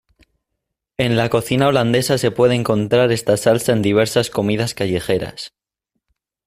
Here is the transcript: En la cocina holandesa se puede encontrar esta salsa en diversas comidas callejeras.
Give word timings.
En 0.97 1.15
la 1.15 1.29
cocina 1.29 1.67
holandesa 1.67 2.17
se 2.17 2.31
puede 2.31 2.55
encontrar 2.55 3.11
esta 3.11 3.37
salsa 3.37 3.71
en 3.71 3.83
diversas 3.83 4.31
comidas 4.31 4.73
callejeras. 4.73 5.53